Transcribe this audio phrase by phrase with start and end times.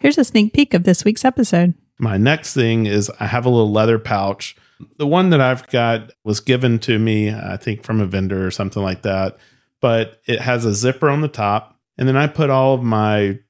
[0.00, 1.74] Here's a sneak peek of this week's episode.
[1.98, 4.56] My next thing is I have a little leather pouch.
[4.96, 8.52] The one that I've got was given to me, I think, from a vendor or
[8.52, 9.38] something like that.
[9.80, 11.76] But it has a zipper on the top.
[11.96, 13.40] And then I put all of my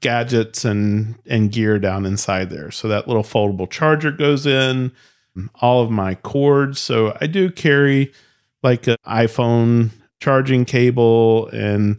[0.00, 2.70] gadgets and and gear down inside there.
[2.70, 4.92] So that little foldable charger goes in,
[5.56, 6.80] all of my cords.
[6.80, 8.12] So I do carry
[8.62, 9.90] like an iPhone
[10.20, 11.98] charging cable and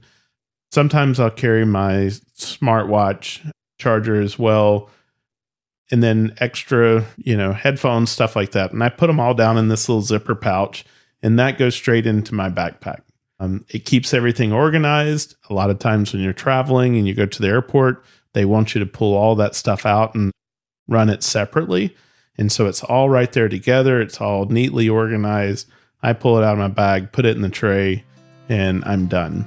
[0.72, 3.52] sometimes I'll carry my smartwatch
[3.84, 4.90] charger as well
[5.92, 8.72] and then extra, you know, headphones, stuff like that.
[8.72, 10.86] And I put them all down in this little zipper pouch,
[11.22, 13.02] and that goes straight into my backpack.
[13.40, 15.36] Um, it keeps everything organized.
[15.50, 18.74] A lot of times when you're traveling and you go to the airport, they want
[18.74, 20.32] you to pull all that stuff out and
[20.88, 21.96] run it separately.
[22.40, 24.02] And so it's all right there together.
[24.02, 25.68] It's all neatly organized.
[26.02, 28.04] I pull it out of my bag, put it in the tray,
[28.50, 29.46] and I'm done.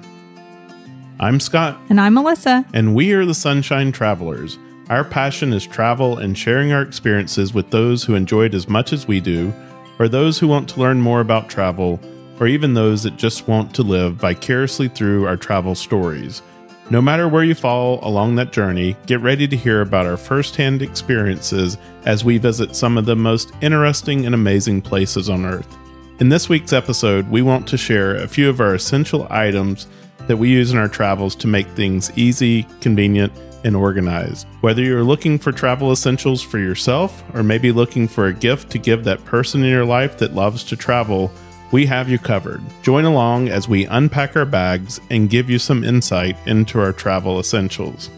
[1.19, 1.81] I'm Scott.
[1.89, 2.67] And I'm Melissa.
[2.75, 4.59] And we are the Sunshine Travelers.
[4.91, 8.93] Our passion is travel and sharing our experiences with those who enjoy it as much
[8.93, 9.51] as we do,
[9.99, 11.99] or those who want to learn more about travel,
[12.39, 16.43] or even those that just want to live vicariously through our travel stories.
[16.91, 20.83] No matter where you fall along that journey, get ready to hear about our firsthand
[20.83, 25.79] experiences as we visit some of the most interesting and amazing places on Earth.
[26.21, 29.87] In this week's episode, we want to share a few of our essential items
[30.27, 33.33] that we use in our travels to make things easy, convenient,
[33.65, 34.47] and organized.
[34.61, 38.79] Whether you're looking for travel essentials for yourself or maybe looking for a gift to
[38.79, 41.33] give that person in your life that loves to travel,
[41.73, 42.63] we have you covered.
[42.83, 47.41] Join along as we unpack our bags and give you some insight into our travel
[47.41, 48.09] essentials.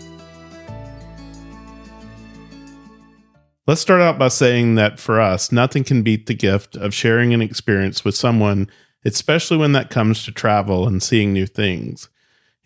[3.67, 7.35] Let's start out by saying that for us, nothing can beat the gift of sharing
[7.35, 8.71] an experience with someone,
[9.05, 12.09] especially when that comes to travel and seeing new things.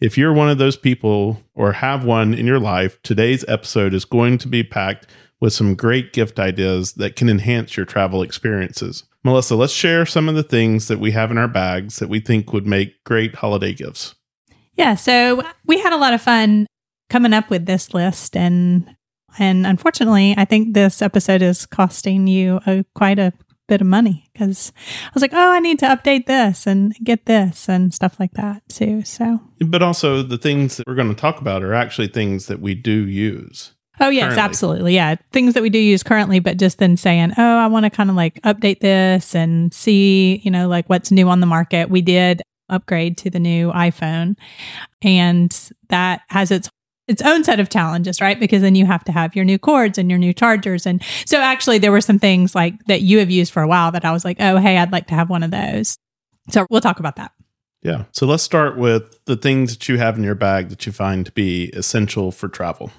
[0.01, 4.05] If you're one of those people or have one in your life, today's episode is
[4.05, 5.07] going to be packed
[5.41, 9.05] with some great gift ideas that can enhance your travel experiences.
[9.25, 12.19] Melissa, let's share some of the things that we have in our bags that we
[12.19, 14.15] think would make great holiday gifts.
[14.75, 16.67] Yeah, so we had a lot of fun
[17.11, 18.97] coming up with this list and
[19.39, 23.33] and unfortunately, I think this episode is costing you a, quite a
[23.73, 24.71] bit of money because
[25.07, 28.35] I was like, oh, I need to update this and get this and stuff like
[28.35, 29.03] that too.
[29.03, 32.61] So, but also the things that we're going to talk about are actually things that
[32.61, 33.73] we do use.
[33.99, 34.43] Oh, yes, currently.
[34.43, 34.95] absolutely.
[34.95, 35.15] Yeah.
[35.33, 38.11] Things that we do use currently, but just then saying, oh, I want to kind
[38.11, 41.89] of like update this and see, you know, like what's new on the market.
[41.89, 44.37] We did upgrade to the new iPhone,
[45.01, 46.69] and that has its
[47.13, 48.41] its own set of challenges, right?
[48.41, 50.87] Because then you have to have your new cords and your new chargers.
[50.87, 53.93] And so actually there were some things like that you have used for a while
[53.93, 55.97] that I was like, oh, hey, I'd like to have one of those.
[56.51, 57.33] So we'll talk about that.
[57.83, 58.05] Yeah.
[58.13, 61.27] So let's start with the things that you have in your bag that you find
[61.27, 62.91] to be essential for travel.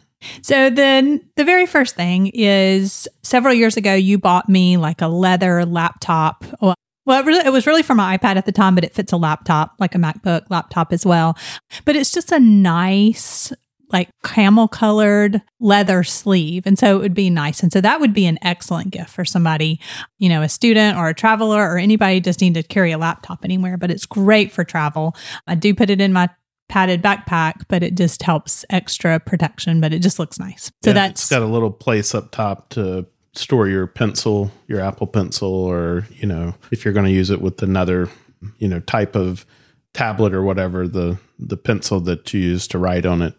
[0.41, 5.07] So the the very first thing is several years ago you bought me like a
[5.07, 6.45] leather laptop.
[6.61, 6.75] Well,
[7.05, 9.11] well, it, really, it was really for my iPad at the time, but it fits
[9.11, 11.37] a laptop, like a MacBook laptop as well.
[11.83, 13.51] But it's just a nice
[13.91, 16.65] like camel colored leather sleeve.
[16.65, 17.61] And so it would be nice.
[17.61, 19.79] And so that would be an excellent gift for somebody,
[20.17, 23.43] you know, a student or a traveler or anybody just need to carry a laptop
[23.43, 25.15] anywhere, but it's great for travel.
[25.47, 26.29] I do put it in my
[26.69, 30.71] padded backpack, but it just helps extra protection, but it just looks nice.
[30.83, 33.05] So yeah, that's it's got a little place up top to
[33.35, 37.41] store your pencil, your Apple pencil, or, you know, if you're going to use it
[37.41, 38.09] with another,
[38.57, 39.45] you know, type of
[39.93, 43.35] tablet or whatever, the the pencil that you use to write on it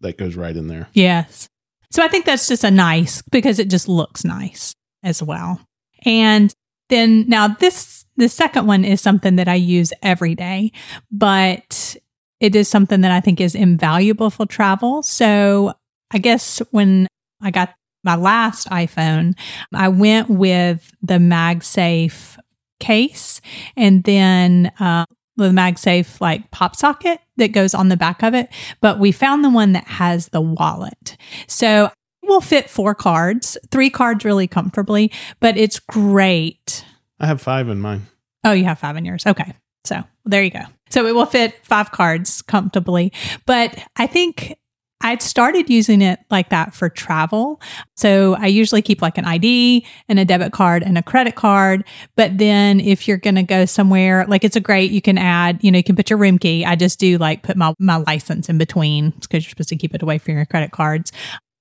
[0.00, 0.88] that goes right in there.
[0.92, 1.48] Yes.
[1.90, 5.60] So I think that's just a nice because it just looks nice as well.
[6.04, 6.52] And
[6.88, 10.72] then now this the second one is something that I use every day,
[11.10, 11.96] but
[12.40, 15.02] it is something that I think is invaluable for travel.
[15.02, 15.72] So
[16.10, 17.06] I guess when
[17.40, 19.34] I got my last iPhone,
[19.72, 22.38] I went with the MagSafe
[22.80, 23.40] case
[23.76, 25.04] and then uh,
[25.36, 28.48] the MagSafe like pop socket that goes on the back of it,
[28.80, 31.16] but we found the one that has the wallet.
[31.46, 36.84] So it will fit four cards, three cards really comfortably, but it's great.
[37.18, 38.06] I have five in mine.
[38.44, 39.26] Oh, you have five in yours.
[39.26, 39.54] Okay.
[39.84, 40.62] So there you go.
[40.90, 43.12] So it will fit five cards comfortably.
[43.46, 44.56] But I think
[45.00, 47.60] I'd started using it like that for travel.
[47.96, 51.84] So I usually keep like an ID and a debit card and a credit card.
[52.16, 55.62] But then if you're going to go somewhere, like it's a great, you can add,
[55.62, 56.64] you know, you can put your room key.
[56.64, 59.94] I just do like put my, my license in between because you're supposed to keep
[59.94, 61.12] it away from your credit cards.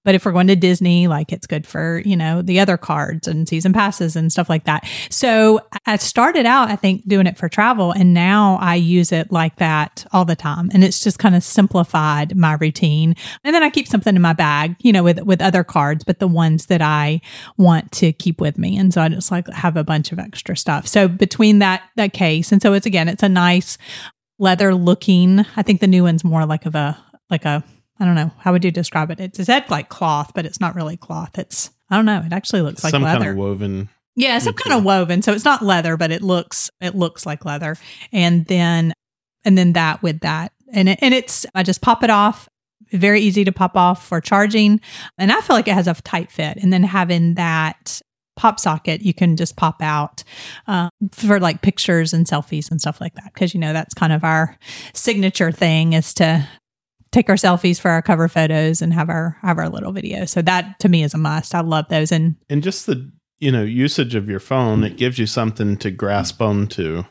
[0.08, 3.28] But if we're going to Disney, like it's good for, you know, the other cards
[3.28, 4.88] and season passes and stuff like that.
[5.10, 9.34] So I started out, I think, doing it for travel, and now I use it
[9.34, 10.70] like that all the time.
[10.74, 13.18] And it's just kind of simplified my routine.
[13.44, 16.20] And then I keep something in my bag, you know, with with other cards, but
[16.20, 17.20] the ones that I
[17.58, 18.78] want to keep with me.
[18.78, 20.88] And so I just like have a bunch of extra stuff.
[20.88, 23.78] So between that that case, and so it's again, it's a nice
[24.40, 25.46] leather looking.
[25.58, 26.98] I think the new one's more like of a
[27.30, 27.62] like a
[28.00, 28.32] I don't know.
[28.40, 29.20] How would you describe it?
[29.20, 31.38] It's said like cloth, but it's not really cloth.
[31.38, 32.22] It's I don't know.
[32.26, 33.20] It actually looks like some leather.
[33.20, 33.90] kind of woven.
[34.16, 35.22] Yeah, some kind of woven.
[35.22, 37.76] So it's not leather, but it looks it looks like leather.
[38.12, 38.94] And then
[39.46, 40.52] and then that with that.
[40.72, 42.50] And it, and it's I just pop it off.
[42.92, 44.80] Very easy to pop off for charging.
[45.18, 46.58] And I feel like it has a tight fit.
[46.58, 48.02] And then having that
[48.38, 50.24] pop socket you can just pop out
[50.68, 54.14] uh, for like pictures and selfies and stuff like that because you know that's kind
[54.14, 54.56] of our
[54.94, 56.48] signature thing is to
[57.18, 60.26] take our selfies for our cover photos and have our have our little video.
[60.26, 61.56] So that to me is a must.
[61.56, 64.84] I love those and and just the you know usage of your phone.
[64.84, 67.04] It gives you something to grasp onto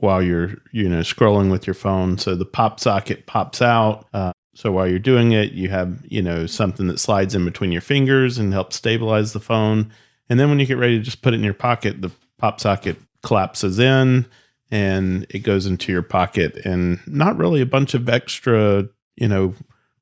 [0.00, 2.18] while you're you know scrolling with your phone.
[2.18, 4.06] So the pop socket pops out.
[4.12, 7.70] Uh, so while you're doing it, you have you know something that slides in between
[7.70, 9.92] your fingers and helps stabilize the phone.
[10.28, 12.60] And then when you get ready to just put it in your pocket, the pop
[12.60, 14.26] socket collapses in
[14.70, 18.88] and it goes into your pocket and not really a bunch of extra
[19.20, 19.54] you know,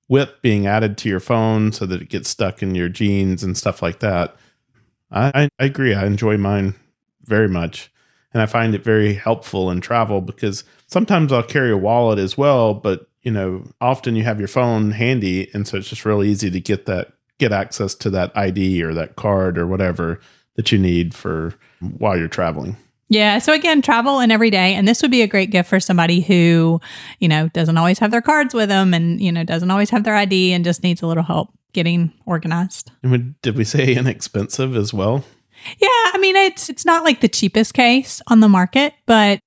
[0.09, 3.57] whip being added to your phone so that it gets stuck in your jeans and
[3.57, 4.37] stuff like that.
[5.11, 5.95] I, I agree.
[5.95, 6.75] I enjoy mine
[7.25, 7.93] very much.
[8.33, 12.37] And I find it very helpful in travel because sometimes I'll carry a wallet as
[12.37, 16.29] well, but you know, often you have your phone handy and so it's just really
[16.29, 20.21] easy to get that get access to that ID or that card or whatever
[20.55, 22.77] that you need for while you're traveling.
[23.09, 23.39] Yeah.
[23.39, 24.75] So again, travel and every day.
[24.75, 26.81] And this would be a great gift for somebody who,
[27.21, 30.05] you know, doesn't always have their cards with them and, you know, doesn't always have
[30.05, 32.91] their ID and just needs a little help getting organized.
[33.03, 35.25] And did we say inexpensive as well?
[35.79, 35.89] Yeah.
[35.89, 39.39] I mean, it's, it's not like the cheapest case on the market, but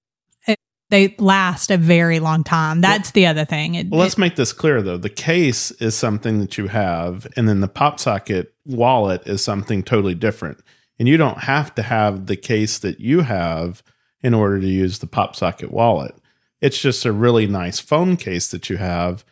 [0.48, 0.58] it,
[0.90, 2.80] they last a very long time.
[2.80, 3.76] That's well, the other thing.
[3.76, 4.98] It, well, let's it, make this clear though.
[4.98, 9.84] The case is something that you have, and then the pop socket wallet is something
[9.84, 10.64] totally different.
[11.00, 13.82] And you don't have to have the case that you have
[14.22, 16.14] in order to use the pop socket wallet.
[16.62, 19.24] It's just a really nice phone case that you have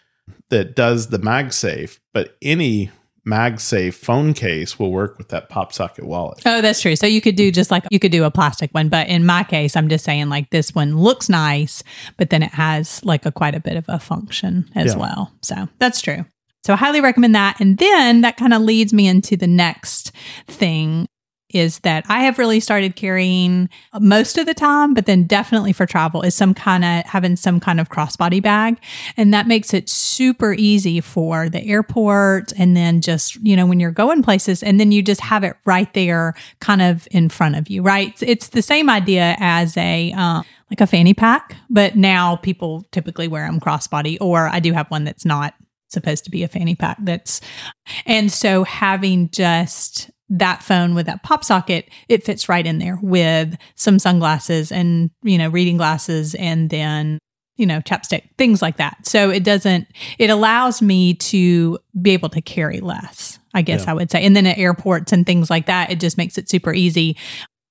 [0.50, 2.90] that does the MagSafe, but any
[3.28, 6.42] MagSafe phone case will work with that pop socket wallet.
[6.46, 6.96] Oh, that's true.
[6.96, 9.44] So you could do just like you could do a plastic one, but in my
[9.44, 11.84] case, I'm just saying like this one looks nice,
[12.16, 15.00] but then it has like a quite a bit of a function as yeah.
[15.00, 15.34] well.
[15.42, 16.26] So that's true.
[16.64, 17.60] So I highly recommend that.
[17.60, 20.12] And then that kind of leads me into the next
[20.48, 21.08] thing
[21.50, 25.86] is that I have really started carrying most of the time, but then definitely for
[25.86, 28.78] travel is some kind of having some kind of crossbody bag.
[29.16, 32.52] And that makes it super easy for the airport.
[32.58, 35.56] And then just, you know, when you're going places and then you just have it
[35.66, 38.14] right there kind of in front of you, right?
[38.22, 43.30] It's the same idea as a, um, like a fanny pack, but now people typically
[43.30, 45.54] wear them crossbody, or I do have one that's not
[45.90, 47.40] supposed to be a fanny pack that's
[48.06, 53.00] and so having just that phone with that pop socket, it fits right in there
[53.02, 57.20] with some sunglasses and, you know, reading glasses and then,
[57.56, 58.98] you know, chapstick, things like that.
[59.04, 59.88] So it doesn't,
[60.20, 63.92] it allows me to be able to carry less, I guess yeah.
[63.92, 64.24] I would say.
[64.26, 67.18] And then at airports and things like that, it just makes it super easy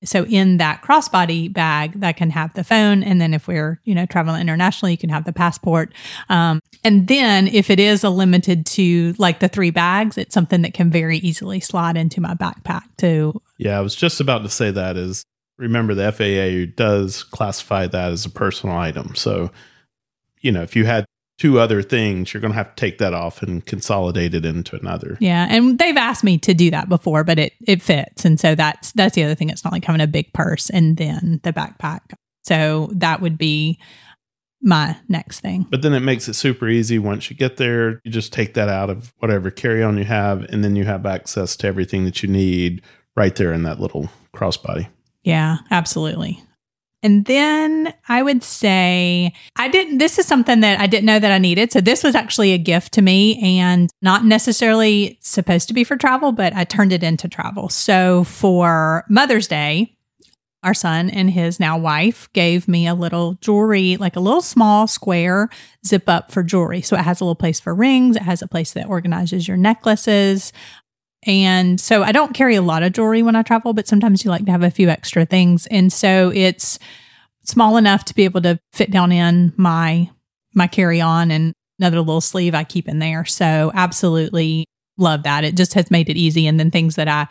[0.05, 3.95] so in that crossbody bag that can have the phone and then if we're you
[3.95, 5.93] know traveling internationally you can have the passport.
[6.29, 10.63] Um, and then if it is a limited to like the three bags it's something
[10.63, 14.49] that can very easily slide into my backpack too yeah i was just about to
[14.49, 15.25] say that is
[15.59, 19.15] remember the FAA does classify that as a personal item.
[19.15, 19.51] So
[20.41, 21.07] you know if you had
[21.39, 24.77] two other things, you're going to have to take that off and consolidate it into
[24.77, 25.19] another.
[25.21, 28.55] Yeah, and they've asked me to do that before, but it it fits, and so
[28.55, 29.51] that's that's the other thing.
[29.51, 32.01] It's not like having a big purse and then the backpack.
[32.43, 33.79] So that would be
[34.63, 35.67] my next thing.
[35.71, 38.01] But then it makes it super easy once you get there.
[38.05, 41.07] You just take that out of whatever carry on you have, and then you have
[41.07, 42.83] access to everything that you need
[43.17, 44.89] right there in that little crossbody.
[45.23, 46.43] Yeah, absolutely.
[47.03, 51.31] And then I would say I didn't, this is something that I didn't know that
[51.31, 51.71] I needed.
[51.73, 55.97] So this was actually a gift to me and not necessarily supposed to be for
[55.97, 57.69] travel, but I turned it into travel.
[57.69, 59.97] So for Mother's Day,
[60.63, 64.89] our son and his now wife gave me a little jewelry, like a little small
[64.89, 65.49] square
[65.87, 66.83] zip up for jewelry.
[66.83, 69.57] So it has a little place for rings, it has a place that organizes your
[69.57, 70.53] necklaces.
[71.27, 74.31] And so I don't carry a lot of jewelry when I travel, but sometimes you
[74.31, 75.67] like to have a few extra things.
[75.67, 76.79] And so it's
[77.43, 80.11] small enough to be able to fit down in my
[80.55, 83.25] my carry-on and another little sleeve I keep in there.
[83.27, 84.65] So absolutely
[84.97, 85.45] love that.
[85.45, 86.47] It just has made it easy.
[86.47, 87.29] And then things that I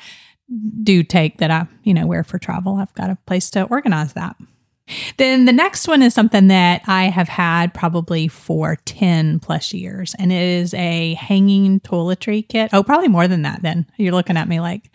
[0.83, 4.13] do take that I, you know, wear for travel, I've got a place to organize
[4.13, 4.35] that.
[5.17, 10.15] Then the next one is something that I have had probably for 10 plus years,
[10.19, 12.69] and it is a hanging toiletry kit.
[12.73, 13.87] Oh, probably more than that then.
[13.97, 14.91] You're looking at me like,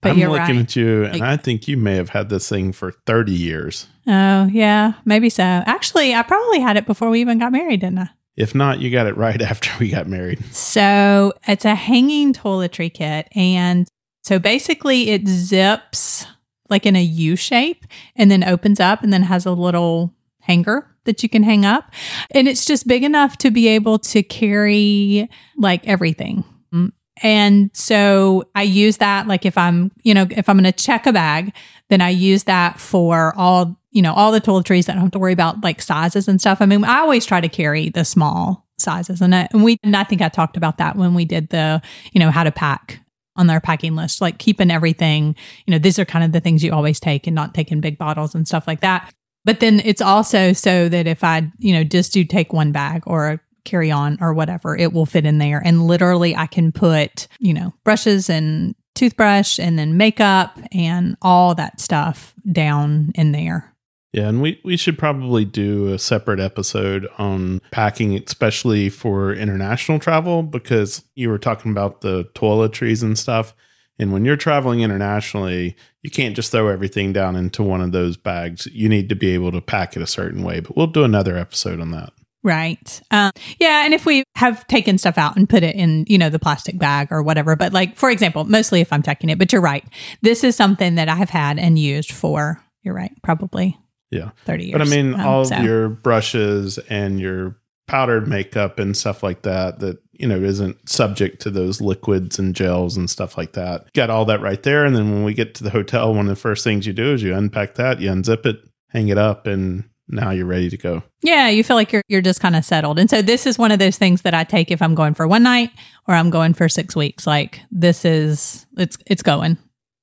[0.00, 0.64] but I'm you're looking right.
[0.64, 3.88] at you, and Like- I think you may have had this thing for 30 years.
[4.06, 5.42] Oh, yeah, maybe so.
[5.42, 8.08] Actually, I probably had it before we even got married, didn't I?
[8.36, 10.44] If not, you got it right after we got married.
[10.54, 13.28] So it's a hanging toiletry kit.
[13.34, 13.86] And
[14.22, 16.26] so basically it zips
[16.72, 17.86] like in a U shape
[18.16, 21.92] and then opens up and then has a little hanger that you can hang up.
[22.32, 26.44] And it's just big enough to be able to carry like everything.
[26.72, 26.92] Mm.
[27.22, 31.06] And so I use that like if I'm, you know, if I'm going to check
[31.06, 31.54] a bag,
[31.90, 35.12] then I use that for all, you know, all the toiletries that I don't have
[35.12, 36.60] to worry about like sizes and stuff.
[36.60, 39.96] I mean, I always try to carry the small sizes and, I, and we, and
[39.96, 43.00] I think I talked about that when we did the, you know, how to pack
[43.36, 45.34] on their packing list, like keeping everything,
[45.66, 47.98] you know, these are kind of the things you always take and not taking big
[47.98, 49.12] bottles and stuff like that.
[49.44, 53.02] But then it's also so that if I, you know, just do take one bag
[53.06, 55.60] or a carry on or whatever, it will fit in there.
[55.64, 61.54] And literally I can put, you know, brushes and toothbrush and then makeup and all
[61.54, 63.71] that stuff down in there.
[64.12, 69.98] Yeah, and we, we should probably do a separate episode on packing, especially for international
[69.98, 73.54] travel, because you were talking about the toiletries and stuff.
[73.98, 78.18] And when you're traveling internationally, you can't just throw everything down into one of those
[78.18, 78.66] bags.
[78.66, 80.60] You need to be able to pack it a certain way.
[80.60, 82.12] But we'll do another episode on that.
[82.42, 83.00] Right.
[83.12, 83.84] Um, yeah.
[83.84, 86.76] And if we have taken stuff out and put it in, you know, the plastic
[86.78, 89.84] bag or whatever, but like, for example, mostly if I'm checking it, but you're right.
[90.22, 93.78] This is something that I have had and used for, you're right, probably
[94.12, 94.30] Yeah.
[94.44, 94.78] 30 years.
[94.78, 97.56] But I mean, Um, all so- of your brushes and your
[97.88, 102.54] powdered makeup and stuff like that, that, you know, isn't subject to those liquids and
[102.54, 103.92] gels and stuff like that.
[103.92, 104.84] Got all that right there.
[104.84, 107.12] And then when we get to the hotel, one of the first things you do
[107.14, 110.76] is you unpack that, you unzip it, hang it up, and now you're ready to
[110.76, 111.02] go.
[111.22, 112.98] Yeah, you feel like you're you're just kind of settled.
[112.98, 115.26] And so this is one of those things that I take if I'm going for
[115.26, 115.70] one night
[116.06, 117.26] or I'm going for 6 weeks.
[117.26, 119.56] Like this is it's it's going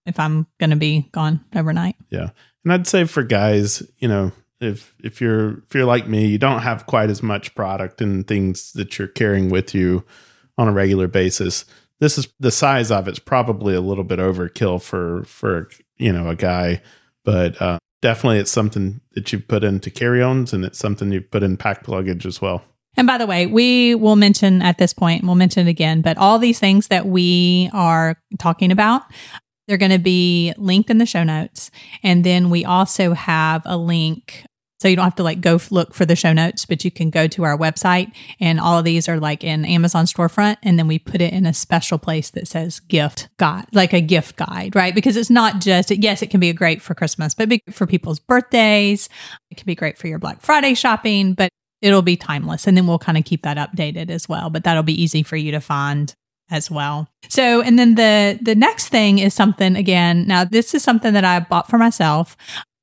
[0.05, 1.95] if I'm going to be gone overnight.
[2.63, 6.37] And I'd say for guys, you know, if if you're if you're like me, you
[6.37, 10.03] don't have quite as much product and things that you're carrying with you
[10.57, 11.65] on a regular basis.
[11.99, 16.29] This is the size of it's probably a little bit overkill for for you know
[16.29, 16.81] a guy,
[17.23, 21.43] but uh, definitely it's something that you've put into carry-ons and it's something you've put
[21.43, 22.63] in packed luggage as well.
[22.97, 26.17] And by the way, we will mention at this point, we'll mention it again, but
[26.17, 29.03] all these things that we are talking about,
[29.69, 31.69] they're going to be linked in the show notes.
[32.01, 34.43] And then we also have a link.
[34.79, 37.11] So you don't have to like go look for the show notes, but you can
[37.11, 40.55] go to our website and all of these are like in Amazon storefront.
[40.63, 44.01] And then we put it in a special place that says gift guide, like a
[44.01, 44.95] gift guide, right?
[44.95, 49.07] Because it's not just, yes, it can be great for Christmas, but for people's birthdays.
[49.51, 51.49] It can be great for your Black Friday shopping, but
[51.81, 54.83] it'll be timeless and then we'll kind of keep that updated as well but that'll
[54.83, 56.13] be easy for you to find
[56.51, 60.83] as well so and then the the next thing is something again now this is
[60.83, 62.35] something that i bought for myself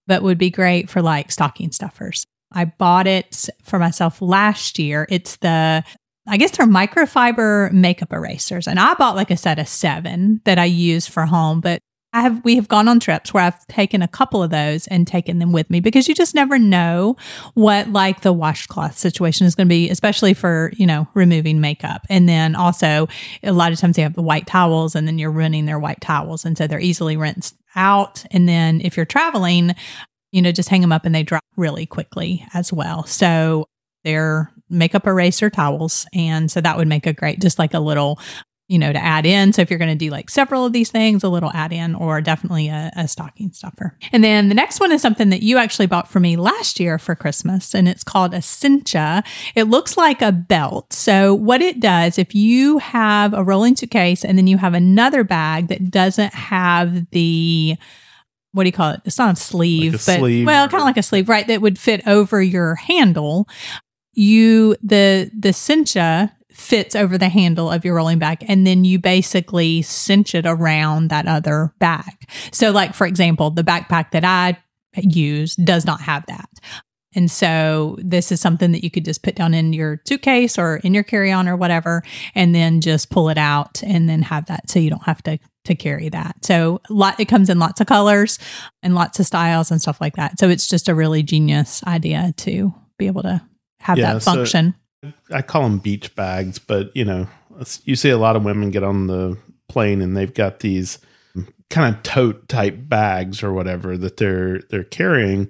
[0.06, 5.06] but would be great for like stocking stuffers i bought it for myself last year
[5.10, 5.84] it's the
[6.28, 8.66] I guess they're microfiber makeup erasers.
[8.66, 11.80] And I bought like a set of seven that I use for home, but
[12.16, 15.06] I have we have gone on trips where I've taken a couple of those and
[15.06, 17.14] taken them with me because you just never know
[17.52, 22.06] what like the washcloth situation is going to be, especially for you know removing makeup.
[22.08, 23.06] And then also
[23.42, 26.00] a lot of times they have the white towels, and then you're running their white
[26.00, 28.24] towels, and so they're easily rinsed out.
[28.30, 29.74] And then if you're traveling,
[30.32, 33.04] you know, just hang them up and they dry really quickly as well.
[33.04, 33.66] So
[34.04, 38.18] they're makeup eraser towels, and so that would make a great just like a little
[38.68, 39.52] you know, to add in.
[39.52, 41.94] So if you're going to do like several of these things, a little add in
[41.94, 43.96] or definitely a, a stocking stuffer.
[44.12, 46.98] And then the next one is something that you actually bought for me last year
[46.98, 49.22] for Christmas, and it's called a cincha.
[49.54, 50.92] It looks like a belt.
[50.92, 55.22] So what it does, if you have a rolling suitcase and then you have another
[55.22, 57.76] bag that doesn't have the
[58.52, 59.02] what do you call it?
[59.04, 61.46] It's not a sleeve, Like a but sleeve well, kind of like a sleeve, right?
[61.46, 63.46] That would fit over your handle.
[64.14, 68.98] You the the cincha fits over the handle of your rolling bag and then you
[68.98, 72.28] basically cinch it around that other bag.
[72.50, 74.56] So like for example, the backpack that I
[74.96, 76.48] use does not have that.
[77.14, 80.76] And so this is something that you could just put down in your suitcase or
[80.78, 82.02] in your carry-on or whatever
[82.34, 85.38] and then just pull it out and then have that so you don't have to
[85.64, 86.36] to carry that.
[86.44, 88.38] So lot it comes in lots of colors
[88.82, 90.38] and lots of styles and stuff like that.
[90.38, 93.42] So it's just a really genius idea to be able to
[93.80, 94.74] have Yeah, that so- function.
[95.30, 97.28] I call them beach bags, but you know,
[97.84, 99.38] you see a lot of women get on the
[99.68, 100.98] plane and they've got these
[101.68, 105.48] kind of tote type bags or whatever that they're they're carrying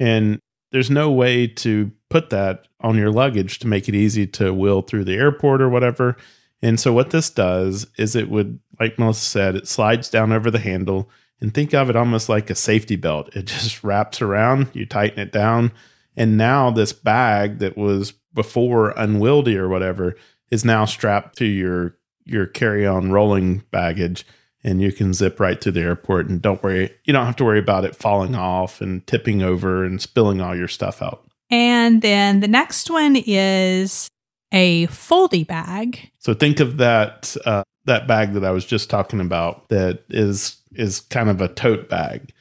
[0.00, 0.40] and
[0.72, 4.82] there's no way to put that on your luggage to make it easy to wheel
[4.82, 6.16] through the airport or whatever.
[6.62, 10.50] And so what this does is it would like Melissa said it slides down over
[10.50, 13.34] the handle and think of it almost like a safety belt.
[13.34, 15.72] It just wraps around, you tighten it down,
[16.16, 20.14] and now this bag that was before unwieldy or whatever
[20.48, 24.24] is now strapped to your your carry-on rolling baggage
[24.62, 27.44] and you can zip right to the airport and don't worry you don't have to
[27.44, 31.24] worry about it falling off and tipping over and spilling all your stuff out.
[31.50, 34.08] And then the next one is
[34.52, 36.12] a Foldie bag.
[36.20, 40.58] So think of that uh, that bag that I was just talking about that is
[40.76, 42.32] is kind of a tote bag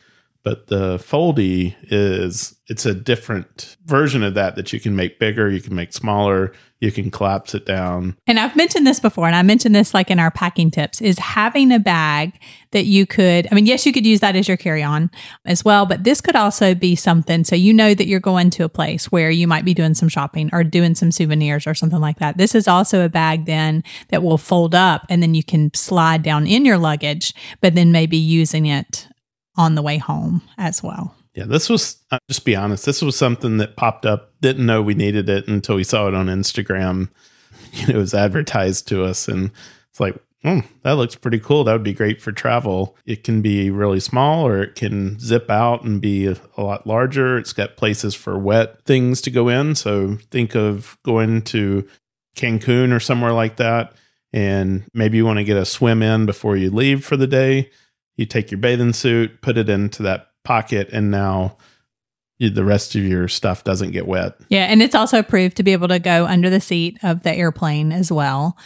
[0.48, 5.50] but the Foldie is it's a different version of that that you can make bigger
[5.50, 8.16] you can make smaller you can collapse it down.
[8.28, 11.20] And i've mentioned this before and i mentioned this like in our packing tips is
[11.20, 12.40] having a bag
[12.72, 15.12] that you could i mean yes you could use that as your carry-on
[15.44, 18.64] as well but this could also be something so you know that you're going to
[18.64, 22.00] a place where you might be doing some shopping or doing some souvenirs or something
[22.00, 22.38] like that.
[22.38, 26.24] This is also a bag then that will fold up and then you can slide
[26.24, 29.10] down in your luggage but then maybe using it
[29.58, 31.16] on the way home as well.
[31.34, 34.34] Yeah, this was, uh, just be honest, this was something that popped up.
[34.42, 37.10] Didn't know we needed it until we saw it on Instagram.
[37.74, 39.52] You know, it was advertised to us, and
[39.92, 41.64] it's like, oh, that looks pretty cool.
[41.64, 42.96] That would be great for travel.
[43.06, 46.88] It can be really small or it can zip out and be a, a lot
[46.88, 47.38] larger.
[47.38, 49.76] It's got places for wet things to go in.
[49.76, 51.88] So think of going to
[52.36, 53.94] Cancun or somewhere like that.
[54.34, 57.70] And maybe you want to get a swim in before you leave for the day
[58.18, 61.58] you take your bathing suit, put it into that pocket, and now
[62.40, 64.36] you, the rest of your stuff doesn't get wet.
[64.50, 67.34] Yeah, and it's also approved to be able to go under the seat of the
[67.34, 68.58] airplane as well.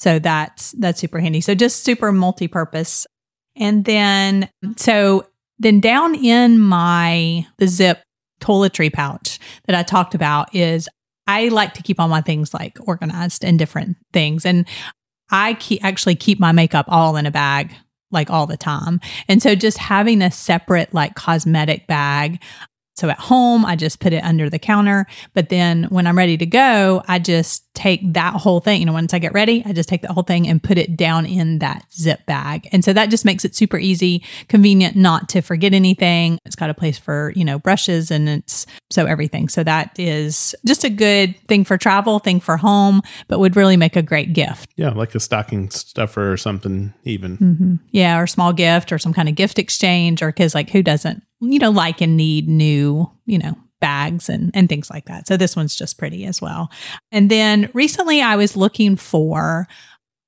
[0.00, 1.40] So that's that's super handy.
[1.40, 3.06] So just super multi-purpose.
[3.54, 5.26] And then so
[5.58, 8.02] then down in my the zip
[8.40, 10.88] toiletry pouch that I talked about is
[11.28, 14.44] I like to keep all my things like organized and different things.
[14.44, 14.66] And
[15.30, 17.72] I keep, actually keep my makeup all in a bag
[18.12, 19.00] like all the time.
[19.28, 22.40] And so just having a separate like cosmetic bag
[22.94, 25.06] so at home, I just put it under the counter.
[25.32, 28.80] But then when I'm ready to go, I just take that whole thing.
[28.80, 30.96] You know, once I get ready, I just take the whole thing and put it
[30.96, 32.68] down in that zip bag.
[32.72, 36.38] And so that just makes it super easy, convenient not to forget anything.
[36.44, 39.48] It's got a place for, you know, brushes and it's so everything.
[39.48, 43.76] So that is just a good thing for travel, thing for home, but would really
[43.76, 44.70] make a great gift.
[44.76, 47.38] Yeah, like a stocking stuffer or something, even.
[47.38, 47.74] Mm-hmm.
[47.90, 51.22] Yeah, or small gift or some kind of gift exchange, or because like who doesn't
[51.42, 55.26] you know, like and need new, you know, bags and, and things like that.
[55.26, 56.70] So this one's just pretty as well.
[57.10, 59.66] And then recently I was looking for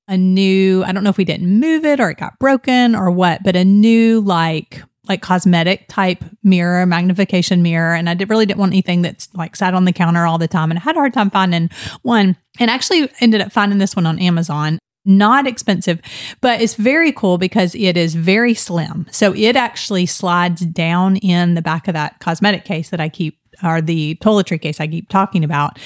[0.07, 3.09] a new, I don't know if we didn't move it or it got broken or
[3.09, 7.93] what, but a new like like cosmetic type mirror, magnification mirror.
[7.93, 10.47] And I did, really didn't want anything that's like sat on the counter all the
[10.47, 10.71] time.
[10.71, 11.69] And I had a hard time finding
[12.01, 16.01] one and actually ended up finding this one on Amazon not expensive,
[16.41, 19.05] but it's very cool because it is very slim.
[19.11, 23.37] So it actually slides down in the back of that cosmetic case that I keep,
[23.63, 25.79] or the toiletry case I keep talking about.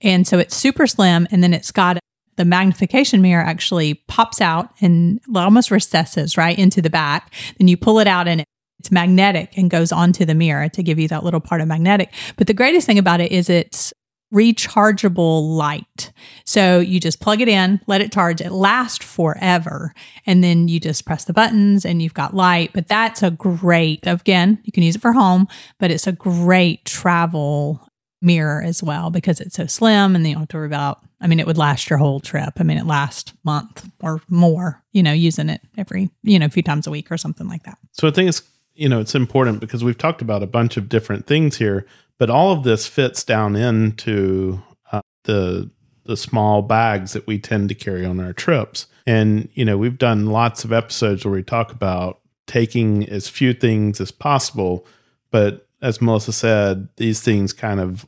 [0.00, 1.26] And so it's super slim.
[1.30, 1.98] And then it's got
[2.36, 7.32] the magnification mirror actually pops out and almost recesses right into the back.
[7.58, 8.44] Then you pull it out and
[8.80, 12.12] it's magnetic and goes onto the mirror to give you that little part of magnetic.
[12.36, 13.92] But the greatest thing about it is it's
[14.34, 16.12] rechargeable light.
[16.44, 19.94] So you just plug it in, let it charge, it lasts forever.
[20.26, 22.72] And then you just press the buttons and you've got light.
[22.74, 25.46] But that's a great, again, you can use it for home,
[25.78, 27.88] but it's a great travel
[28.20, 31.26] mirror as well because it's so slim and you don't have to worry about I
[31.26, 32.52] mean, it would last your whole trip.
[32.58, 36.50] I mean, it lasts month or more, you know, using it every, you know, a
[36.50, 37.78] few times a week or something like that.
[37.92, 38.42] So I think it's,
[38.74, 41.86] you know, it's important because we've talked about a bunch of different things here,
[42.18, 45.70] but all of this fits down into uh, the
[46.04, 48.86] the small bags that we tend to carry on our trips.
[49.06, 53.54] And you know, we've done lots of episodes where we talk about taking as few
[53.54, 54.86] things as possible,
[55.30, 58.06] but as Melissa said, these things kind of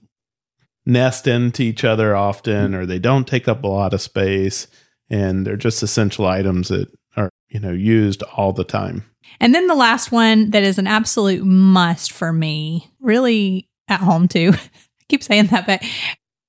[0.85, 4.69] nest into each other often or they don't take up a lot of space
[5.11, 9.05] and they're just essential items that are, you know, used all the time.
[9.41, 14.29] And then the last one that is an absolute must for me, really at home
[14.29, 14.53] too.
[14.55, 15.83] I keep saying that, but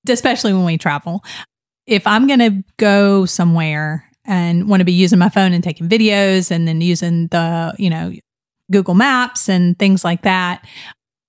[0.10, 1.24] especially when we travel.
[1.86, 5.88] If I'm going to go somewhere and want to be using my phone and taking
[5.88, 8.14] videos and then using the, you know,
[8.72, 10.66] Google Maps and things like that,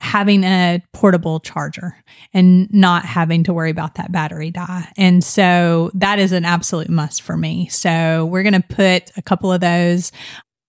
[0.01, 1.97] having a portable charger
[2.33, 4.91] and not having to worry about that battery die.
[4.97, 7.69] And so that is an absolute must for me.
[7.69, 10.13] So we're going to put a couple of those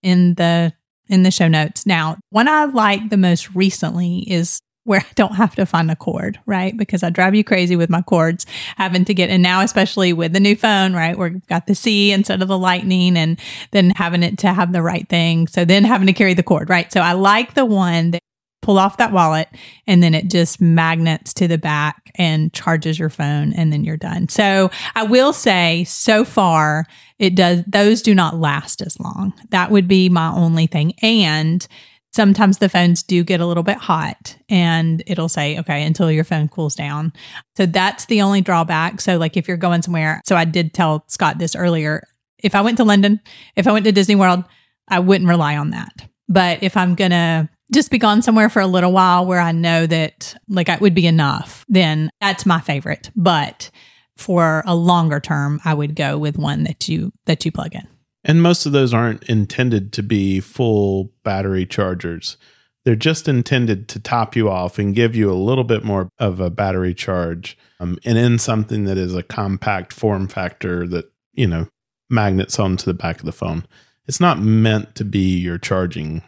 [0.02, 0.74] in the
[1.08, 1.88] in the show notes.
[1.88, 5.96] Now, one I like the most recently is where I don't have to find a
[5.96, 6.76] cord, right?
[6.76, 10.34] Because I drive you crazy with my cords having to get, and now especially with
[10.34, 11.16] the new phone, right?
[11.16, 14.82] We've got the C instead of the lightning and then having it to have the
[14.82, 15.48] right thing.
[15.48, 16.92] So then having to carry the cord, right?
[16.92, 18.24] So I like the one that
[18.64, 19.48] pull off that wallet
[19.86, 23.96] and then it just magnets to the back and charges your phone and then you're
[23.96, 24.28] done.
[24.28, 26.88] So I will say so far
[27.20, 29.34] it does those do not last as long.
[29.52, 31.68] That would be my only thing and
[32.14, 36.24] sometimes the phones do get a little bit hot and it'll say okay until your
[36.24, 37.14] phone cools down.
[37.56, 39.02] So that's the only drawback.
[39.02, 42.08] So like if you're going somewhere, so I did tell Scott this earlier,
[42.40, 43.20] if I went to London,
[43.56, 44.44] if I went to Disney World,
[44.88, 46.10] I wouldn't rely on that.
[46.28, 49.52] But if I'm going to just be gone somewhere for a little while where I
[49.52, 53.12] know that like it would be enough, then that's my favorite.
[53.16, 53.70] But
[54.18, 57.88] for a longer term, I would go with one that you that you plug in.
[58.30, 62.38] And most of those aren't intended to be full battery chargers.
[62.86, 66.40] They're just intended to top you off and give you a little bit more of
[66.40, 71.48] a battery charge um, and in something that is a compact form factor that, you
[71.48, 71.70] know,
[72.08, 73.66] magnets onto the back of the phone.
[74.06, 76.22] It's not meant to be your charging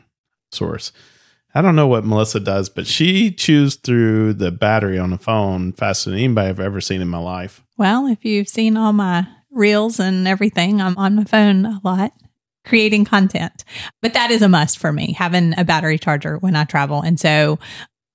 [0.52, 0.92] source.
[1.54, 5.72] I don't know what Melissa does, but she chews through the battery on the phone
[5.74, 7.64] faster than anybody I've ever seen in my life.
[7.78, 12.14] Well, if you've seen all my reels and everything, I'm on my phone a lot
[12.66, 13.64] creating content.
[14.02, 17.02] But that is a must for me, having a battery charger when I travel.
[17.02, 17.60] And so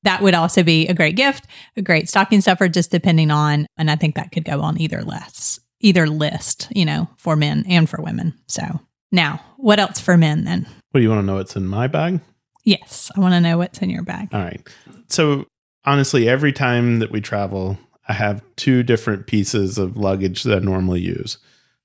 [0.03, 1.47] that would also be a great gift,
[1.77, 5.03] a great stocking stuffer, just depending on, and I think that could go on either
[5.03, 8.35] list, either list, you know, for men and for women.
[8.47, 10.67] So now, what else for men then?
[10.93, 11.35] What do you want to know?
[11.35, 12.21] What's in my bag?
[12.65, 14.29] Yes, I want to know what's in your bag.
[14.33, 14.61] All right.
[15.09, 15.47] So
[15.85, 20.65] honestly, every time that we travel, I have two different pieces of luggage that I
[20.65, 21.39] normally use.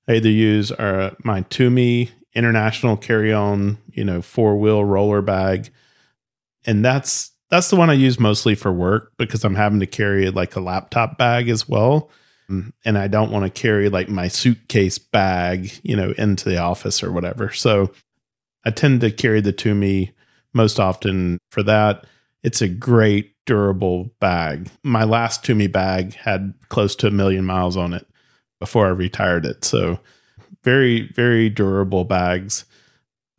[0.08, 5.70] I either use uh, my Tumi international carry-on, you know, four-wheel roller bag,
[6.64, 10.30] and that's that's the one I use mostly for work because I'm having to carry
[10.30, 12.08] like a laptop bag as well.
[12.48, 16.56] Mm, and I don't want to carry like my suitcase bag, you know, into the
[16.56, 17.52] office or whatever.
[17.52, 17.92] So
[18.64, 20.12] I tend to carry the Tumi
[20.54, 22.06] most often for that.
[22.42, 24.70] It's a great durable bag.
[24.82, 28.06] My last Tumi bag had close to a million miles on it
[28.60, 29.64] before I retired it.
[29.64, 29.98] So
[30.62, 32.64] very, very durable bags.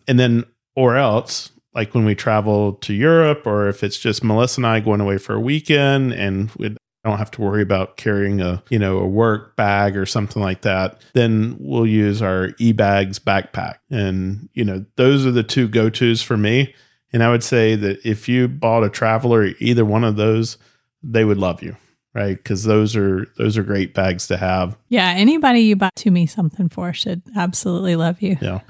[0.07, 0.43] And then,
[0.75, 4.79] or else, like when we travel to Europe, or if it's just Melissa and I
[4.79, 8.79] going away for a weekend and we don't have to worry about carrying a, you
[8.79, 13.75] know, a work bag or something like that, then we'll use our eBags backpack.
[13.89, 16.73] And, you know, those are the two go tos for me.
[17.13, 20.57] And I would say that if you bought a traveler, either one of those,
[21.03, 21.77] they would love you,
[22.15, 22.35] right?
[22.35, 24.75] Because those are those are great bags to have.
[24.89, 28.37] Yeah, anybody you buy me something for should absolutely love you.
[28.41, 28.61] Yeah.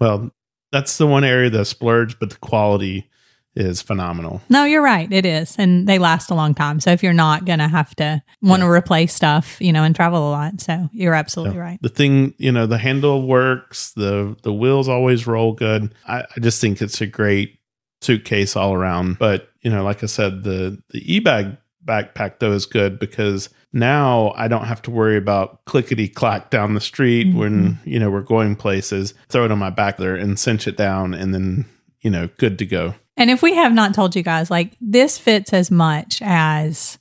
[0.00, 0.30] Well,
[0.72, 3.10] that's the one area that splurge, but the quality
[3.56, 4.40] is phenomenal.
[4.48, 5.12] No, you're right.
[5.12, 5.56] It is.
[5.58, 6.80] And they last a long time.
[6.80, 8.72] So if you're not going to have to want to yeah.
[8.72, 10.60] replace stuff, you know, and travel a lot.
[10.60, 11.78] So you're absolutely right.
[11.82, 15.94] The thing, you know, the handle works, the the wheels always roll good.
[16.06, 17.58] I, I just think it's a great
[18.00, 19.18] suitcase all around.
[19.18, 24.32] But, you know, like I said, the the eBag backpack though is good because now
[24.36, 27.38] I don't have to worry about clickety clack down the street mm-hmm.
[27.38, 29.14] when, you know, we're going places.
[29.28, 31.66] Throw it on my back there and cinch it down and then,
[32.00, 32.94] you know, good to go.
[33.16, 36.98] And if we have not told you guys, like this fits as much as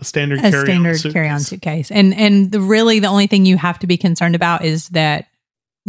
[0.00, 1.90] a standard a carry standard carry on suitcase.
[1.90, 5.26] And and the really the only thing you have to be concerned about is that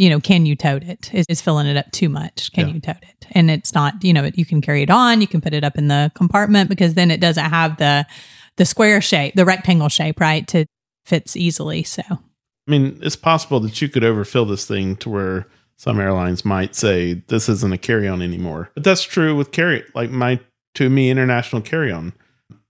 [0.00, 1.12] you know, can you tote it?
[1.12, 2.50] Is, is filling it up too much?
[2.52, 2.74] Can yeah.
[2.74, 3.26] you tote it?
[3.32, 5.76] And it's not, you know, you can carry it on, you can put it up
[5.76, 8.06] in the compartment because then it doesn't have the
[8.56, 10.48] the square shape, the rectangle shape, right?
[10.48, 10.64] To
[11.04, 11.82] fits easily.
[11.82, 12.18] So I
[12.66, 17.22] mean, it's possible that you could overfill this thing to where some airlines might say
[17.28, 18.70] this isn't a carry-on anymore.
[18.74, 20.40] But that's true with carry like my
[20.74, 22.14] Tumi international carry-on.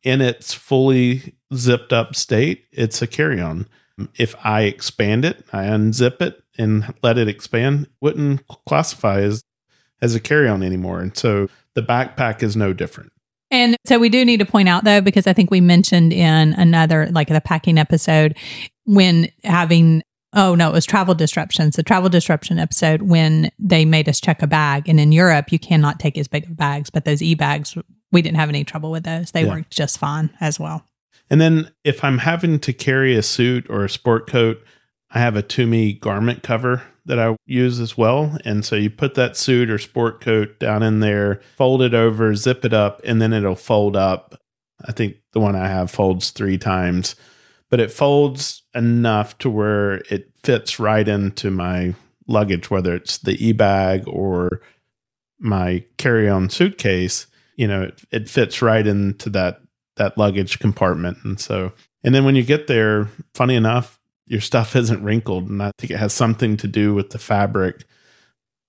[0.02, 3.68] In its fully zipped up state, it's a carry-on.
[4.16, 9.42] If I expand it, I unzip it, and let it expand wouldn't classify as
[10.02, 11.00] as a carry-on anymore.
[11.00, 13.12] And so the backpack is no different.
[13.50, 16.54] And so we do need to point out though, because I think we mentioned in
[16.54, 18.36] another, like the packing episode,
[18.84, 24.08] when having, oh no, it was travel disruptions, the travel disruption episode, when they made
[24.08, 24.88] us check a bag.
[24.88, 27.76] And in Europe, you cannot take as big of bags, but those e bags,
[28.12, 29.32] we didn't have any trouble with those.
[29.32, 29.50] They yeah.
[29.50, 30.84] worked just fine as well.
[31.28, 34.62] And then if I'm having to carry a suit or a sport coat,
[35.10, 38.38] I have a Tumi garment cover that I use as well.
[38.44, 42.34] And so you put that suit or sport coat down in there, fold it over,
[42.34, 44.40] zip it up, and then it'll fold up.
[44.84, 47.16] I think the one I have folds three times,
[47.68, 51.94] but it folds enough to where it fits right into my
[52.28, 54.62] luggage, whether it's the e bag or
[55.38, 57.26] my carry on suitcase.
[57.56, 59.60] You know, it, it fits right into that
[59.96, 61.18] that luggage compartment.
[61.24, 63.99] And so, and then when you get there, funny enough,
[64.30, 65.50] your stuff isn't wrinkled.
[65.50, 67.84] And I think it has something to do with the fabric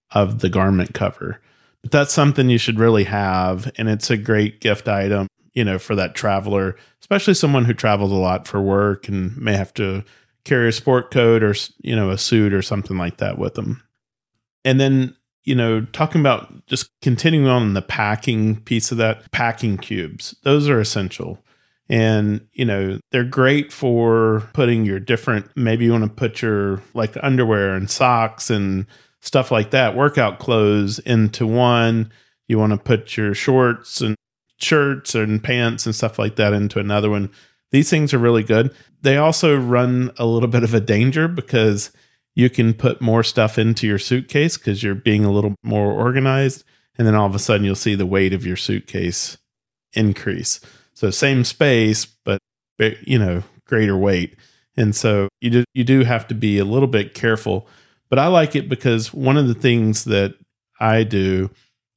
[0.09, 1.39] of the garment cover.
[1.83, 3.71] But that's something you should really have.
[3.77, 8.11] And it's a great gift item, you know, for that traveler, especially someone who travels
[8.11, 10.03] a lot for work and may have to
[10.43, 13.83] carry a sport coat or, you know, a suit or something like that with them.
[14.65, 19.77] And then you know, talking about just continuing on the packing piece of that, packing
[19.77, 21.43] cubes, those are essential.
[21.91, 26.81] And, you know, they're great for putting your different, maybe you want to put your
[26.93, 28.85] like underwear and socks and
[29.19, 32.09] stuff like that, workout clothes into one.
[32.47, 34.15] You want to put your shorts and
[34.57, 37.29] shirts and pants and stuff like that into another one.
[37.71, 38.73] These things are really good.
[39.01, 41.91] They also run a little bit of a danger because
[42.35, 46.63] you can put more stuff into your suitcase because you're being a little more organized.
[46.97, 49.37] And then all of a sudden, you'll see the weight of your suitcase
[49.93, 50.61] increase.
[51.01, 52.37] So, same space, but,
[52.77, 54.35] you know, greater weight.
[54.77, 57.67] And so you do, you do have to be a little bit careful.
[58.07, 60.35] But I like it because one of the things that
[60.79, 61.49] I do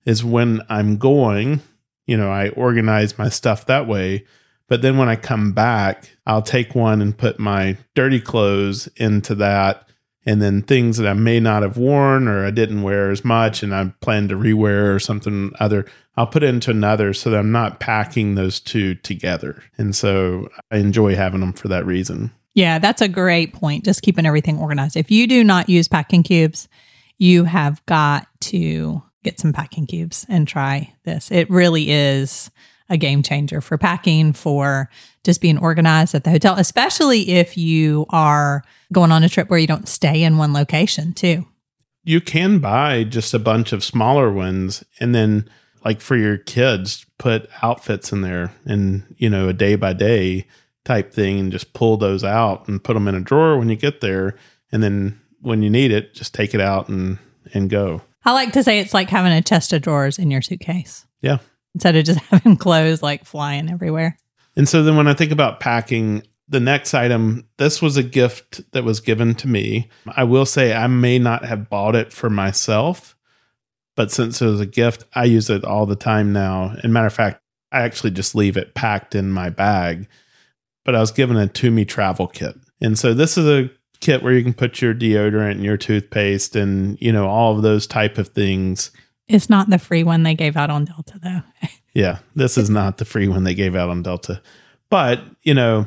[0.06, 1.60] is when I'm going,
[2.06, 4.24] you know, I organize my stuff that way.
[4.68, 9.34] But then when I come back, I'll take one and put my dirty clothes into
[9.34, 9.86] that
[10.26, 13.62] and then things that I may not have worn or I didn't wear as much
[13.62, 17.38] and I plan to rewear or something other, I'll put it into another so that
[17.38, 19.62] I'm not packing those two together.
[19.76, 22.30] And so I enjoy having them for that reason.
[22.54, 23.84] Yeah, that's a great point.
[23.84, 24.96] Just keeping everything organized.
[24.96, 26.68] If you do not use packing cubes,
[27.18, 31.30] you have got to get some packing cubes and try this.
[31.30, 32.50] It really is
[32.88, 34.90] a game changer for packing, for
[35.25, 39.59] just being organized at the hotel, especially if you are going on a trip where
[39.59, 41.47] you don't stay in one location too.
[42.03, 45.49] You can buy just a bunch of smaller ones and then
[45.85, 50.47] like for your kids put outfits in there and you know a day by day
[50.85, 53.77] type thing and just pull those out and put them in a drawer when you
[53.77, 54.35] get there
[54.70, 57.18] and then when you need it just take it out and
[57.53, 58.03] and go.
[58.25, 61.07] I like to say it's like having a chest of drawers in your suitcase.
[61.20, 61.38] Yeah.
[61.74, 64.16] Instead of just having clothes like flying everywhere.
[64.56, 68.60] And so then when I think about packing, the next item, this was a gift
[68.72, 69.88] that was given to me.
[70.06, 73.16] I will say I may not have bought it for myself,
[73.96, 76.74] but since it was a gift, I use it all the time now.
[76.82, 77.40] And matter of fact,
[77.72, 80.06] I actually just leave it packed in my bag.
[80.84, 82.54] But I was given a Tumi travel kit.
[82.80, 86.56] And so this is a kit where you can put your deodorant and your toothpaste
[86.56, 88.90] and, you know, all of those type of things.
[89.28, 91.68] It's not the free one they gave out on Delta though.
[91.94, 94.42] yeah, this is not the free one they gave out on Delta.
[94.90, 95.87] But, you know,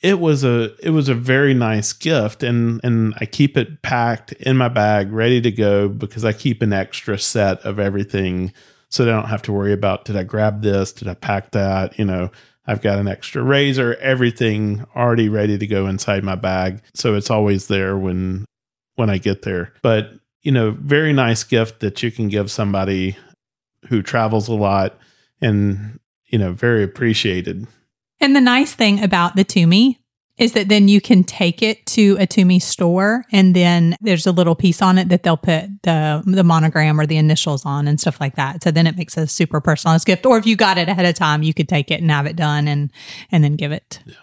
[0.00, 4.32] it was a it was a very nice gift and and I keep it packed
[4.32, 8.52] in my bag ready to go because I keep an extra set of everything
[8.88, 11.98] so I don't have to worry about did I grab this did I pack that
[11.98, 12.30] you know
[12.66, 17.30] I've got an extra razor everything already ready to go inside my bag so it's
[17.30, 18.46] always there when
[18.94, 23.16] when I get there but you know very nice gift that you can give somebody
[23.88, 24.98] who travels a lot
[25.40, 27.66] and you know very appreciated
[28.20, 29.96] and the nice thing about the Tumi
[30.40, 34.32] is that then you can take it to a Tumi store and then there's a
[34.32, 38.00] little piece on it that they'll put the the monogram or the initials on and
[38.00, 38.62] stuff like that.
[38.64, 40.24] So then it makes a super personalized gift.
[40.24, 42.36] Or if you got it ahead of time, you could take it and have it
[42.36, 42.90] done and
[43.30, 44.00] and then give it.
[44.06, 44.14] Yeah.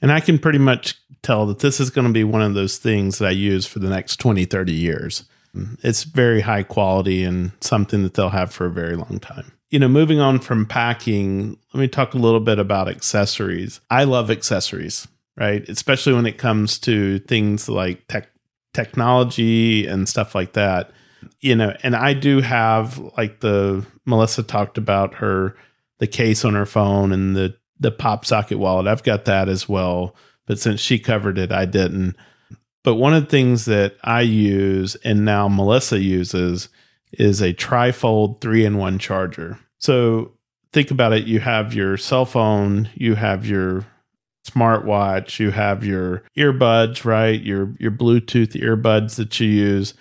[0.00, 2.78] And I can pretty much tell that this is going to be one of those
[2.78, 5.24] things that I use for the next 20, 30 years.
[5.82, 9.78] It's very high quality and something that they'll have for a very long time you
[9.78, 13.80] know, moving on from packing, let me talk a little bit about accessories.
[13.90, 15.68] I love accessories, right?
[15.68, 18.30] Especially when it comes to things like tech
[18.72, 20.92] technology and stuff like that.
[21.40, 25.56] You know, and I do have like the Melissa talked about her
[25.98, 28.86] the case on her phone and the the pop socket wallet.
[28.86, 30.14] I've got that as well,
[30.46, 32.16] but since she covered it, I didn't.
[32.86, 36.68] But one of the things that I use and now Melissa uses
[37.14, 39.58] is a trifold three in one charger.
[39.78, 40.34] So
[40.72, 43.84] think about it you have your cell phone, you have your
[44.46, 47.42] smartwatch, you have your earbuds, right?
[47.42, 49.94] Your your Bluetooth earbuds that you use.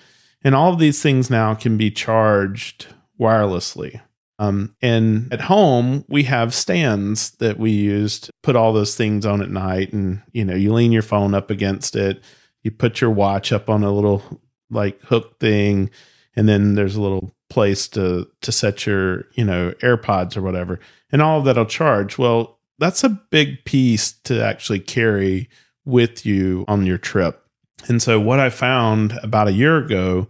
[0.43, 2.85] And all of these things now can be charged
[3.19, 3.99] wirelessly.
[4.37, 9.25] Um, and at home, we have stands that we use to put all those things
[9.25, 9.91] on at night.
[9.91, 12.21] And, you know, you lean your phone up against it,
[12.65, 15.91] you put your watch up on a little like hook thing,
[16.35, 20.79] and then there's a little place to to set your you know AirPods or whatever,
[21.11, 22.17] and all of that'll charge.
[22.17, 25.47] Well, that's a big piece to actually carry
[25.85, 27.45] with you on your trip.
[27.87, 30.27] And so what I found about a year ago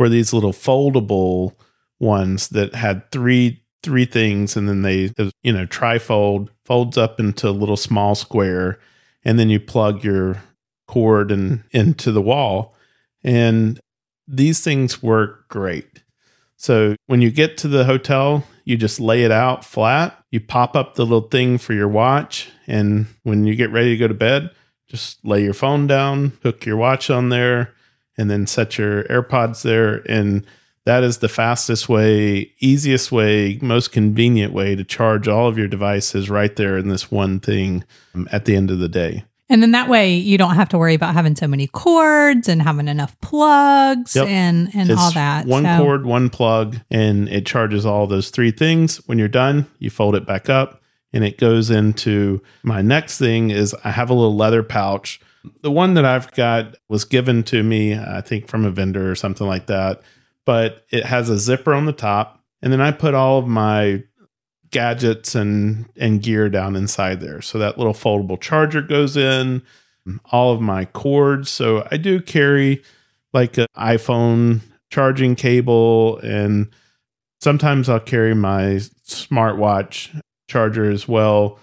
[0.00, 1.54] were these little foldable
[2.00, 5.12] ones that had three three things and then they
[5.44, 8.80] you know trifold folds up into a little small square
[9.24, 10.42] and then you plug your
[10.88, 12.74] cord and into the wall.
[13.22, 13.78] And
[14.26, 16.02] these things work great.
[16.56, 20.22] So when you get to the hotel you just lay it out flat.
[20.30, 22.50] You pop up the little thing for your watch.
[22.66, 24.50] And when you get ready to go to bed
[24.88, 27.74] just lay your phone down hook your watch on there
[28.16, 30.02] and then set your AirPods there.
[30.10, 30.44] And
[30.84, 35.68] that is the fastest way, easiest way, most convenient way to charge all of your
[35.68, 39.24] devices right there in this one thing um, at the end of the day.
[39.50, 42.60] And then that way you don't have to worry about having so many cords and
[42.60, 44.26] having enough plugs yep.
[44.28, 45.46] and, and all that.
[45.46, 45.78] One so.
[45.78, 48.98] cord, one plug, and it charges all those three things.
[49.08, 50.82] When you're done, you fold it back up
[51.12, 55.20] and it goes into my next thing is I have a little leather pouch.
[55.62, 59.14] The one that I've got was given to me, I think from a vendor or
[59.14, 60.02] something like that
[60.48, 62.42] but it has a zipper on the top.
[62.62, 64.02] And then I put all of my
[64.70, 67.40] gadgets and and gear down inside there.
[67.40, 70.16] So that little foldable charger goes in, mm-hmm.
[70.26, 71.50] all of my cords.
[71.50, 72.82] So I do carry
[73.32, 76.68] like an iPhone charging cable and
[77.40, 81.58] sometimes I'll carry my smartwatch charger as well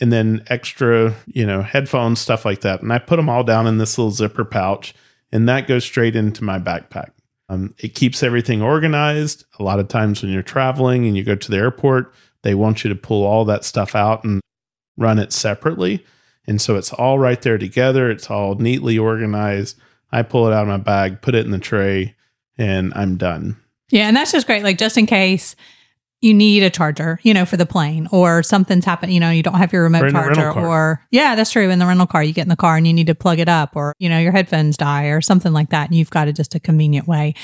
[0.00, 2.82] and then extra, you know, headphones stuff like that.
[2.82, 4.94] And I put them all down in this little zipper pouch
[5.32, 7.10] and that goes straight into my backpack.
[7.48, 9.44] Um, it keeps everything organized.
[9.58, 12.84] A lot of times when you're traveling and you go to the airport, they want
[12.84, 14.40] you to pull all that stuff out and
[14.96, 16.04] run it separately.
[16.46, 18.10] And so it's all right there together.
[18.10, 19.78] It's all neatly organized.
[20.12, 22.16] I pull it out of my bag, put it in the tray,
[22.56, 23.56] and I'm done.
[23.90, 24.08] Yeah.
[24.08, 24.62] And that's just great.
[24.62, 25.56] Like, just in case
[26.20, 29.42] you need a charger, you know, for the plane or something's happened, you know, you
[29.42, 31.70] don't have your remote charger or yeah, that's true.
[31.70, 33.48] In the rental car, you get in the car and you need to plug it
[33.48, 35.88] up or, you know, your headphones die or something like that.
[35.88, 37.34] And you've got it just a convenient way.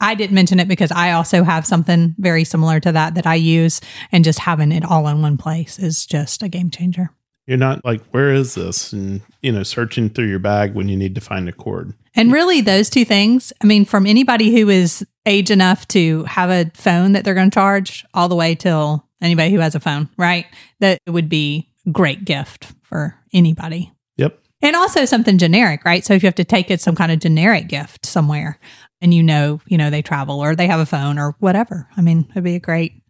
[0.00, 3.36] I didn't mention it because I also have something very similar to that that I
[3.36, 7.10] use and just having it all in one place is just a game changer.
[7.46, 8.92] You're not like, where is this?
[8.92, 11.92] And, you know, searching through your bag when you need to find a cord.
[12.14, 16.50] And really, those two things, I mean, from anybody who is age enough to have
[16.50, 19.80] a phone that they're going to charge, all the way till anybody who has a
[19.80, 20.46] phone, right?
[20.80, 23.92] That would be great gift for anybody.
[24.18, 24.38] Yep.
[24.60, 26.04] And also something generic, right?
[26.04, 28.60] So if you have to take it some kind of generic gift somewhere
[29.00, 31.88] and you know, you know, they travel or they have a phone or whatever.
[31.96, 33.02] I mean, it'd be a great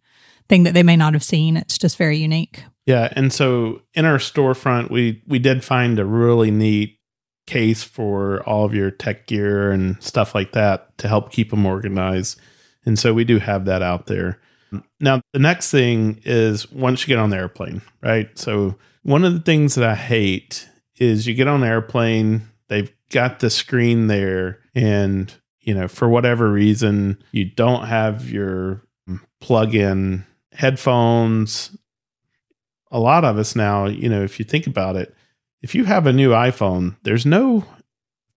[0.49, 1.57] thing that they may not have seen.
[1.57, 2.63] It's just very unique.
[2.85, 6.99] Yeah, and so in our storefront, we we did find a really neat
[7.47, 11.65] case for all of your tech gear and stuff like that to help keep them
[11.65, 12.39] organized.
[12.85, 14.39] And so we do have that out there.
[14.99, 18.37] Now, the next thing is once you get on the airplane, right?
[18.37, 20.67] So one of the things that I hate
[20.97, 26.09] is you get on the airplane, they've got the screen there, and you know, for
[26.09, 31.77] whatever reason, you don't have your mm, plug-in headphones
[32.93, 35.13] a lot of us now, you know, if you think about it,
[35.61, 37.65] if you have a new iPhone, there's no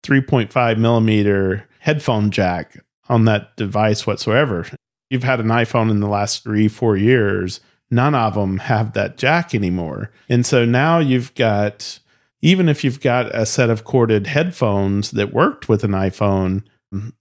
[0.04, 4.66] 3.5 millimeter headphone jack on that device whatsoever.
[5.10, 7.60] You've had an iPhone in the last three, four years,
[7.92, 10.12] none of them have that jack anymore.
[10.30, 12.00] And so now you've got,
[12.42, 16.64] even if you've got a set of corded headphones that worked with an iPhone,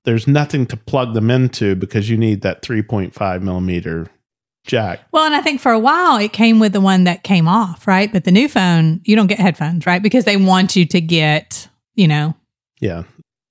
[0.05, 4.07] there's nothing to plug them into because you need that 3.5 millimeter
[4.65, 5.01] jack.
[5.13, 7.87] Well, and I think for a while it came with the one that came off,
[7.87, 8.13] right?
[8.13, 10.03] But the new phone, you don't get headphones, right?
[10.03, 12.35] Because they want you to get, you know.
[12.81, 13.05] Yeah.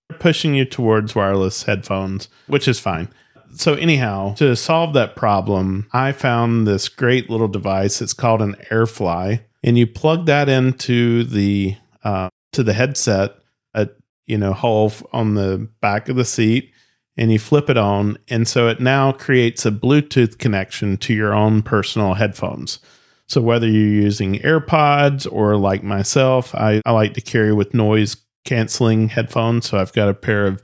[0.10, 3.10] They're pushing you towards wireless headphones, which is fine.
[3.56, 8.02] So, anyhow, to solve that problem, I found this great little device.
[8.02, 13.36] It's called an AirFly, and you plug that into the uh, to the headset,
[13.76, 13.90] a
[14.26, 16.73] you know hole on the back of the seat,
[17.18, 18.18] and you flip it on.
[18.28, 22.80] And so it now creates a Bluetooth connection to your own personal headphones.
[23.28, 28.18] So whether you're using AirPods or like myself, I, I like to carry with noise
[28.46, 29.70] canceling headphones.
[29.70, 30.62] So I've got a pair of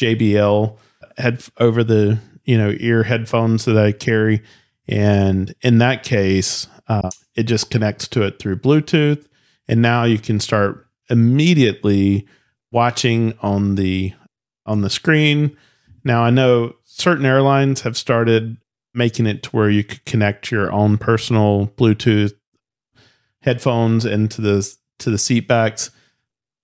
[0.00, 0.76] JBL
[1.18, 4.42] head over the you know ear headphones that I carry,
[4.88, 9.26] and in that case, uh, it just connects to it through Bluetooth,
[9.68, 12.26] and now you can start immediately
[12.70, 14.12] watching on the
[14.66, 15.56] on the screen
[16.04, 18.56] now, I know certain airlines have started
[18.94, 22.34] making it to where you could connect your own personal Bluetooth
[23.40, 25.90] headphones into the to the seat backs.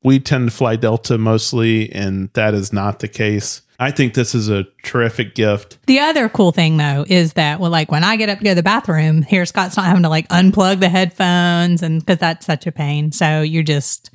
[0.02, 3.62] we tend to fly Delta mostly, and that is not the case.
[3.80, 5.78] I think this is a terrific gift.
[5.86, 8.50] The other cool thing though is that well, like when I get up to go
[8.50, 12.46] to the bathroom, here Scott's not having to like unplug the headphones and because that's
[12.46, 13.12] such a pain.
[13.12, 14.10] So you're just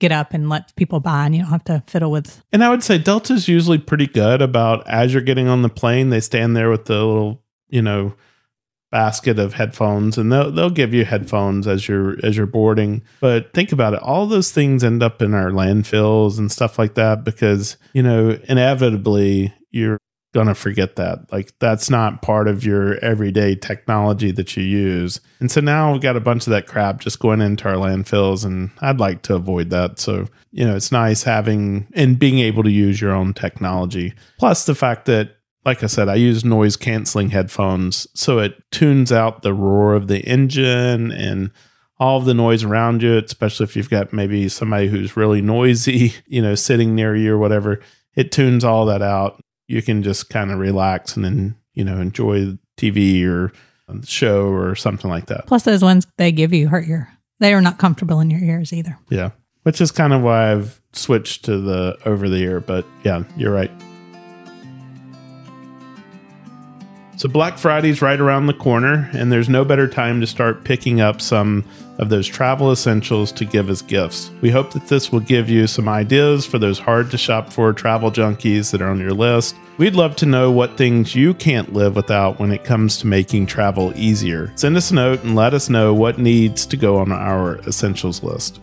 [0.00, 2.70] get up and let people by and you don't have to fiddle with And I
[2.70, 6.56] would say Delta's usually pretty good about as you're getting on the plane, they stand
[6.56, 8.14] there with the little, you know,
[8.90, 13.02] basket of headphones and they'll they'll give you headphones as you're as you're boarding.
[13.20, 16.94] But think about it, all those things end up in our landfills and stuff like
[16.94, 19.98] that because, you know, inevitably you're
[20.38, 21.32] gonna forget that.
[21.32, 25.20] Like that's not part of your everyday technology that you use.
[25.40, 28.44] And so now we've got a bunch of that crap just going into our landfills
[28.44, 29.98] and I'd like to avoid that.
[29.98, 34.14] So, you know, it's nice having and being able to use your own technology.
[34.38, 35.34] Plus the fact that
[35.64, 40.06] like I said, I use noise canceling headphones, so it tunes out the roar of
[40.06, 41.50] the engine and
[41.98, 46.14] all of the noise around you, especially if you've got maybe somebody who's really noisy,
[46.26, 47.80] you know, sitting near you or whatever.
[48.14, 49.42] It tunes all that out.
[49.68, 53.52] You can just kind of relax and then, you know, enjoy TV or
[53.88, 55.46] uh, show or something like that.
[55.46, 57.08] Plus, those ones they give you hurt your,
[57.38, 58.98] they are not comfortable in your ears either.
[59.10, 59.30] Yeah.
[59.62, 62.60] Which is kind of why I've switched to the over the ear.
[62.60, 63.70] But yeah, you're right.
[67.18, 71.00] So Black Friday's right around the corner, and there's no better time to start picking
[71.00, 71.64] up some
[71.98, 74.30] of those travel essentials to give as gifts.
[74.40, 77.72] We hope that this will give you some ideas for those hard to shop for
[77.72, 79.56] travel junkies that are on your list.
[79.76, 83.46] We'd love to know what things you can't live without when it comes to making
[83.46, 84.52] travel easier.
[84.56, 88.22] Send us a note and let us know what needs to go on our essentials
[88.22, 88.60] list.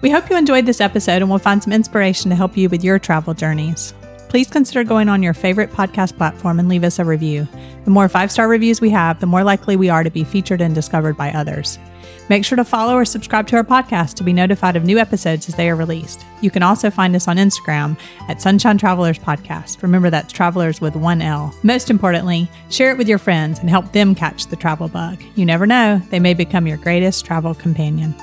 [0.00, 2.84] We hope you enjoyed this episode and will find some inspiration to help you with
[2.84, 3.94] your travel journeys
[4.28, 7.48] please consider going on your favorite podcast platform and leave us a review.
[7.84, 10.60] The more five star reviews we have, the more likely we are to be featured
[10.60, 11.78] and discovered by others.
[12.28, 15.48] Make sure to follow or subscribe to our podcast to be notified of new episodes
[15.48, 16.24] as they are released.
[16.40, 17.98] You can also find us on Instagram
[18.28, 19.82] at Sunshine Travelers Podcast.
[19.82, 21.54] Remember, that's travelers with one L.
[21.62, 25.22] Most importantly, share it with your friends and help them catch the travel bug.
[25.34, 28.14] You never know, they may become your greatest travel companion.